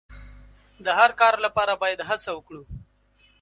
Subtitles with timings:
[0.85, 2.63] د هر کار لپاره باید هڅه وکړو.